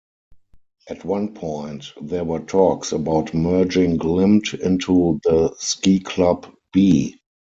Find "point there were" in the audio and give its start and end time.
1.35-2.39